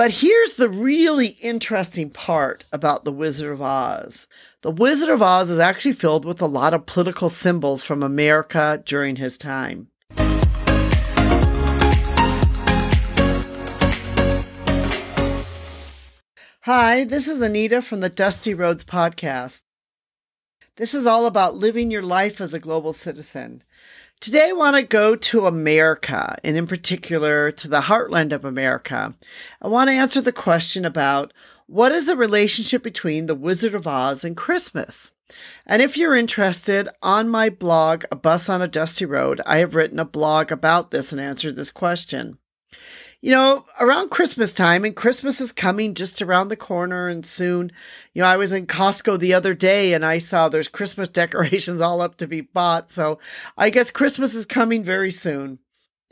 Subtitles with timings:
[0.00, 4.26] But here's the really interesting part about The Wizard of Oz.
[4.62, 8.82] The Wizard of Oz is actually filled with a lot of political symbols from America
[8.86, 9.88] during his time.
[16.62, 19.60] Hi, this is Anita from the Dusty Roads Podcast.
[20.76, 23.62] This is all about living your life as a global citizen.
[24.20, 29.14] Today, I want to go to America, and in particular to the heartland of America.
[29.62, 31.32] I want to answer the question about
[31.66, 35.12] what is the relationship between The Wizard of Oz and Christmas?
[35.64, 39.74] And if you're interested, on my blog, A Bus on a Dusty Road, I have
[39.74, 42.36] written a blog about this and answered this question
[43.22, 47.70] you know, around Christmas time, and Christmas is coming just around the corner and soon.
[48.14, 51.80] You know, I was in Costco the other day and I saw there's Christmas decorations
[51.80, 52.90] all up to be bought.
[52.90, 53.18] So
[53.58, 55.58] I guess Christmas is coming very soon.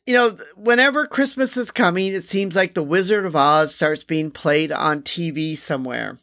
[0.06, 4.30] You know, whenever Christmas is coming, it seems like The Wizard of Oz starts being
[4.30, 6.18] played on TV somewhere.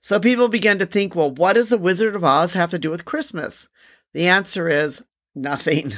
[0.00, 2.90] So people begin to think, well, what does The Wizard of Oz have to do
[2.90, 3.68] with Christmas?
[4.14, 5.02] The answer is
[5.34, 5.92] nothing.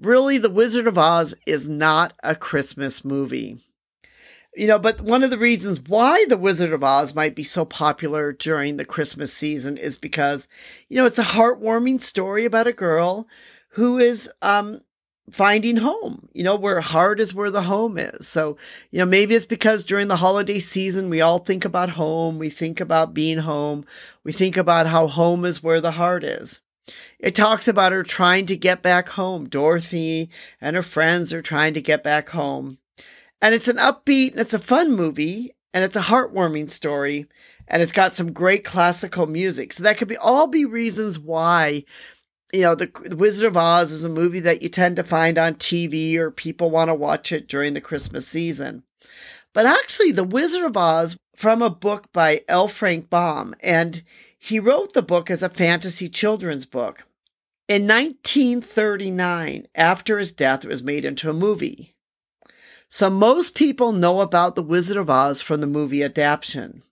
[0.00, 3.62] Really, The Wizard of Oz is not a Christmas movie.
[4.56, 7.64] You know, but one of the reasons why The Wizard of Oz might be so
[7.64, 10.48] popular during the Christmas season is because,
[10.88, 13.28] you know, it's a heartwarming story about a girl
[13.70, 14.80] who is um,
[15.30, 18.26] finding home, you know, where heart is where the home is.
[18.26, 18.56] So,
[18.90, 22.50] you know, maybe it's because during the holiday season, we all think about home, we
[22.50, 23.84] think about being home,
[24.24, 26.60] we think about how home is where the heart is.
[27.18, 29.48] It talks about her trying to get back home.
[29.48, 32.78] Dorothy and her friends are trying to get back home.
[33.42, 37.26] And it's an upbeat and it's a fun movie and it's a heartwarming story
[37.68, 39.72] and it's got some great classical music.
[39.72, 41.84] So that could be all be reasons why
[42.52, 45.38] you know, the, the Wizard of Oz is a movie that you tend to find
[45.38, 48.82] on TV or people want to watch it during the Christmas season.
[49.52, 52.68] But actually, The Wizard of Oz from a book by L.
[52.68, 54.02] Frank Baum, and
[54.40, 57.06] he wrote the book as a fantasy children's book.
[57.68, 61.94] In 1939, after his death, it was made into a movie.
[62.88, 66.82] So most people know about The Wizard of Oz from the movie adaptation.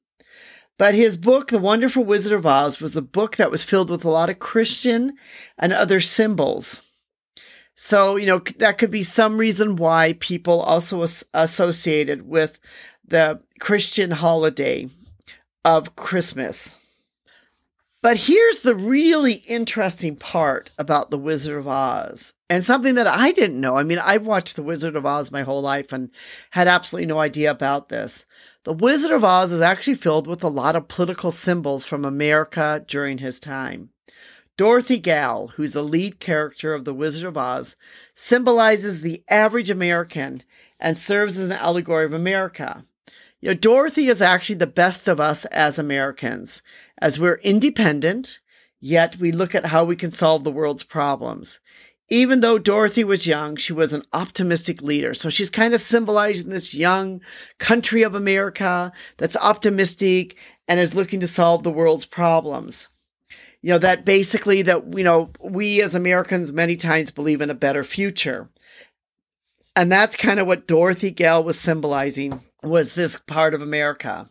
[0.77, 4.05] But his book, The Wonderful Wizard of Oz, was a book that was filled with
[4.05, 5.15] a lot of Christian
[5.59, 6.83] and other symbols.
[7.75, 12.61] So, you know, that could be some reason why people also associated with
[13.07, 14.91] the Christian holiday
[15.65, 16.79] of Christmas.
[18.09, 23.33] But here's the really interesting part about The Wizard of Oz, and something that I
[23.33, 23.77] didn't know.
[23.77, 26.09] I mean, I've watched The Wizard of Oz my whole life and
[26.53, 28.25] had absolutely no idea about this.
[28.65, 32.83] The Wizard of Oz is actually filled with a lot of political symbols from America
[32.89, 33.91] during his time.
[34.57, 37.77] Dorothy Gale, who's the lead character of The Wizard of Oz,
[38.15, 40.43] symbolizes the average American
[40.81, 42.87] and serves as an allegory of America.
[43.41, 46.61] You know, Dorothy is actually the best of us as Americans,
[47.01, 48.41] as we're independent,
[48.81, 51.61] yet we look at how we can solve the world's problems.
[52.09, 55.15] Even though Dorothy was young, she was an optimistic leader.
[55.15, 57.21] So she's kind of symbolizing this young
[57.59, 62.89] country of America that's optimistic and is looking to solve the world's problems.
[63.61, 67.55] You know, that basically that, you know, we as Americans many times believe in a
[67.55, 68.49] better future.
[69.77, 74.29] And that's kind of what Dorothy Gale was symbolizing was this part of America.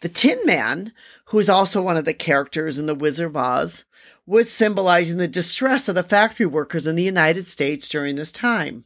[0.00, 0.92] The Tin Man,
[1.26, 3.84] who is also one of the characters in The Wizard of Oz,
[4.26, 8.84] was symbolizing the distress of the factory workers in the United States during this time.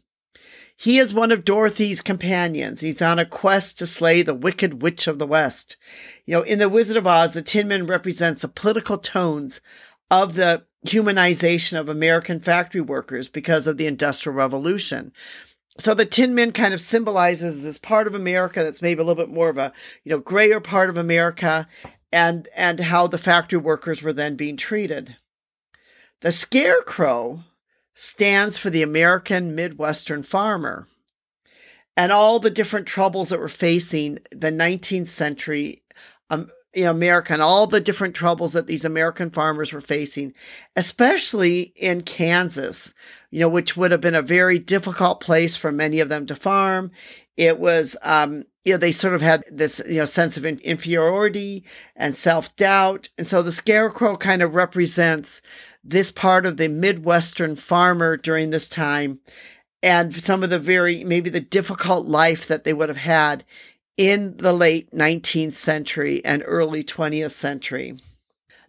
[0.77, 2.81] He is one of Dorothy's companions.
[2.81, 5.77] He's on a quest to slay the wicked witch of the West.
[6.25, 9.61] You know, in The Wizard of Oz, the Tin Man represents the political tones
[10.11, 15.13] of the humanization of American factory workers because of the Industrial Revolution
[15.81, 19.25] so the tin man kind of symbolizes this part of america that's maybe a little
[19.25, 19.73] bit more of a
[20.05, 21.67] you know grayer part of america
[22.13, 25.17] and and how the factory workers were then being treated.
[26.21, 27.45] The scarecrow
[27.95, 30.89] stands for the american midwestern farmer.
[31.97, 35.83] And all the different troubles that were facing the 19th century
[36.31, 40.33] um, you know, America and all the different troubles that these American farmers were facing,
[40.77, 42.95] especially in Kansas,
[43.31, 46.35] you know, which would have been a very difficult place for many of them to
[46.35, 46.91] farm.
[47.37, 51.65] It was, um, you know, they sort of had this, you know, sense of inferiority
[51.97, 53.09] and self doubt.
[53.19, 55.41] And so the scarecrow kind of represents
[55.83, 59.19] this part of the Midwestern farmer during this time
[59.83, 63.45] and some of the very, maybe the difficult life that they would have had
[64.01, 68.01] in the late 19th century and early 20th century.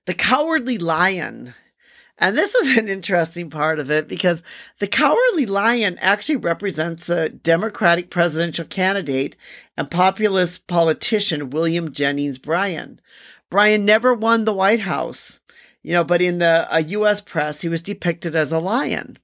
[0.05, 1.53] The Cowardly Lion
[2.17, 4.43] And this is an interesting part of it because
[4.79, 9.37] the cowardly lion actually represents a Democratic presidential candidate
[9.77, 12.99] and populist politician William Jennings Bryan.
[13.49, 15.39] Bryan never won the White House,
[15.81, 17.21] you know, but in the uh, U.S.
[17.21, 19.17] press, he was depicted as a lion.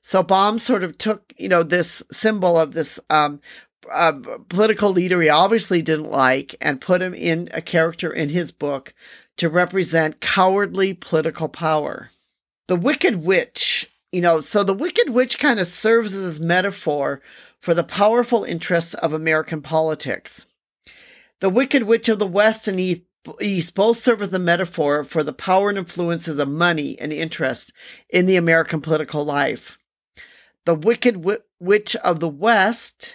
[0.00, 3.40] So Baum sort of took, you know, this symbol of this um,
[3.90, 4.12] uh,
[4.48, 8.94] political leader he obviously didn't like and put him in a character in his book
[9.36, 12.10] to represent cowardly political power.
[12.68, 17.20] The Wicked Witch, you know, so the Wicked Witch kind of serves as metaphor
[17.60, 20.46] for the powerful interests of American politics.
[21.40, 25.32] The Wicked Witch of the West and East both serve as the metaphor for the
[25.32, 27.72] power and influences of money and interest
[28.08, 29.78] in the American political life.
[30.66, 31.24] The Wicked
[31.60, 33.14] Witch of the West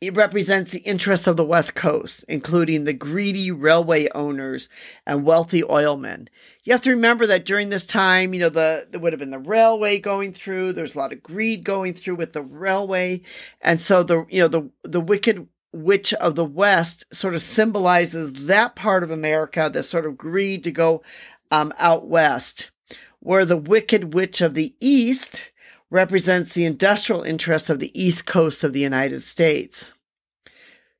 [0.00, 4.68] it represents the interests of the West Coast, including the greedy railway owners
[5.06, 6.28] and wealthy oilmen.
[6.62, 9.30] You have to remember that during this time, you know, the there would have been
[9.30, 10.72] the railway going through.
[10.72, 13.22] There's a lot of greed going through with the railway,
[13.60, 18.46] and so the you know the the wicked witch of the West sort of symbolizes
[18.46, 21.02] that part of America, that sort of greed to go
[21.50, 22.70] um, out west,
[23.18, 25.50] where the wicked witch of the East
[25.90, 29.92] represents the industrial interests of the East Coast of the United States.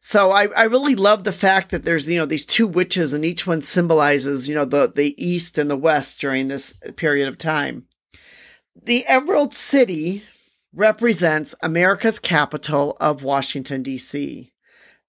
[0.01, 3.25] So I, I really love the fact that there's, you know, these two witches and
[3.25, 7.37] each one symbolizes, you know, the, the East and the West during this period of
[7.37, 7.87] time.
[8.81, 10.23] The Emerald City
[10.73, 14.53] represents America's capital of Washington, D.C.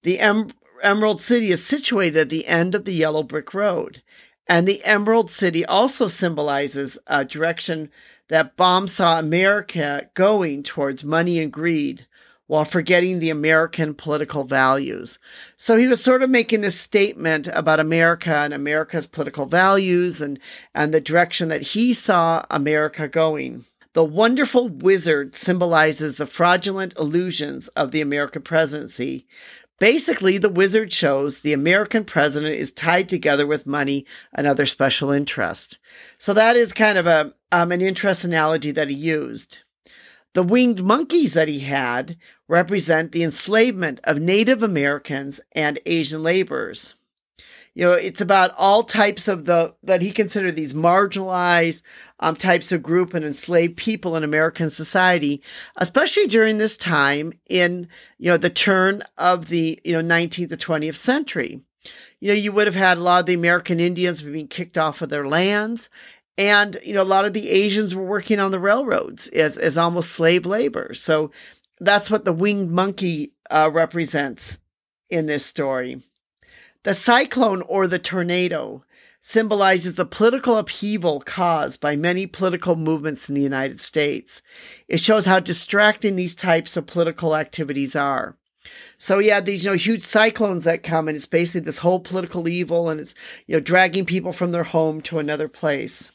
[0.04, 0.50] The em-
[0.81, 4.02] Emerald City is situated at the end of the Yellow Brick Road.
[4.48, 7.92] And the Emerald City also symbolizes a direction
[8.30, 12.08] that Baum saw America going towards money and greed
[12.50, 15.20] while forgetting the American political values.
[15.56, 20.40] So he was sort of making this statement about America and America's political values and,
[20.74, 23.66] and the direction that he saw America going.
[23.94, 29.28] The wonderful wizard symbolizes the fraudulent illusions of the American presidency.
[29.80, 35.10] Basically, the wizard shows the American president is tied together with money and other special
[35.10, 35.78] interest.
[36.18, 39.60] So that is kind of a um, an interest analogy that he used.
[40.34, 42.18] The winged monkeys that he had
[42.48, 46.94] represent the enslavement of Native Americans and Asian laborers.
[47.75, 51.83] You know, it's about all types of the that he considered these marginalized
[52.19, 55.42] um, types of group and enslaved people in American society,
[55.77, 57.88] especially during this time in
[58.18, 61.62] you know the turn of the you know 19th to 20th century.
[62.19, 65.01] You know, you would have had a lot of the American Indians being kicked off
[65.01, 65.89] of their lands,
[66.39, 69.77] and, you know, a lot of the Asians were working on the railroads as, as
[69.77, 70.94] almost slave labor.
[70.94, 71.31] So
[71.81, 74.57] that's what the winged monkey uh, represents
[75.10, 76.01] in this story.
[76.84, 78.86] The cyclone or the tornado
[79.22, 84.42] symbolizes the political upheaval caused by many political movements in the United States.
[84.88, 88.38] It shows how distracting these types of political activities are.
[88.98, 92.48] So yeah, these you know huge cyclones that come, and it's basically this whole political
[92.48, 93.16] evil, and it's
[93.46, 96.12] you know dragging people from their home to another place.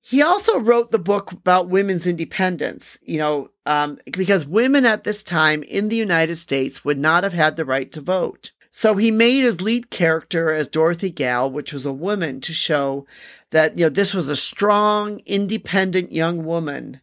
[0.00, 5.22] He also wrote the book about women's independence, you know, um, because women at this
[5.22, 8.50] time in the United States would not have had the right to vote.
[8.72, 13.06] So he made his lead character as Dorothy Gale, which was a woman, to show
[13.50, 17.00] that, you know, this was a strong, independent young woman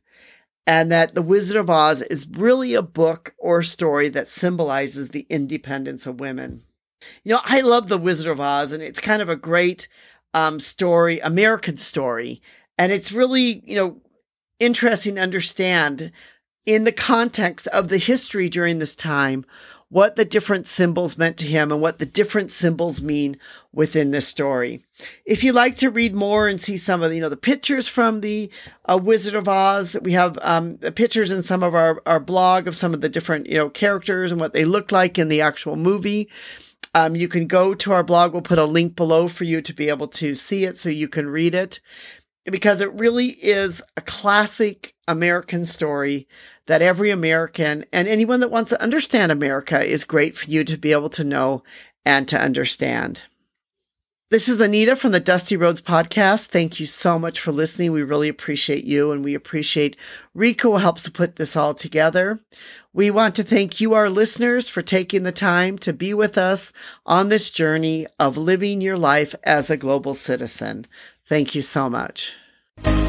[0.68, 5.26] and that The Wizard of Oz is really a book or story that symbolizes the
[5.30, 6.64] independence of women.
[7.24, 9.88] You know, I love The Wizard of Oz, and it's kind of a great
[10.34, 12.42] um, story, American story
[12.80, 13.98] and it's really, you know,
[14.58, 16.14] interesting to understand
[16.66, 19.46] in the context of the history during this time
[19.90, 23.38] what the different symbols meant to him and what the different symbols mean
[23.74, 24.84] within this story.
[25.26, 27.88] If you'd like to read more and see some of the, you know, the pictures
[27.88, 28.52] from the
[28.86, 32.68] uh, Wizard of Oz, we have um, the pictures in some of our, our blog
[32.68, 35.42] of some of the different, you know, characters and what they look like in the
[35.42, 36.30] actual movie.
[36.96, 38.34] Um, you can go to our blog.
[38.34, 41.08] We'll put a link below for you to be able to see it so you
[41.08, 41.80] can read it
[42.50, 46.28] because it really is a classic American story
[46.68, 50.78] that every American and anyone that wants to understand America is great for you to
[50.78, 51.64] be able to know
[52.06, 53.24] and to understand.
[54.32, 56.46] This is Anita from the Dusty Roads podcast.
[56.46, 57.92] Thank you so much for listening.
[57.92, 59.98] We really appreciate you and we appreciate
[60.36, 62.40] Rico helps to put this all together.
[62.94, 66.72] We want to thank you, our listeners, for taking the time to be with us
[67.08, 70.86] on this journey of living your life as a global citizen.
[71.26, 72.36] Thank you so much.
[72.84, 73.09] Bye.